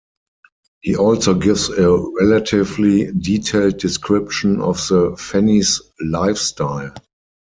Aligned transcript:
He 0.79 0.95
also 0.95 1.35
gives 1.35 1.69
a 1.69 1.87
relatively 1.95 3.11
detailed 3.11 3.77
description 3.77 4.59
of 4.59 4.77
the 4.87 5.11
Fenni's 5.15 5.79
lifestyle. 6.03 6.95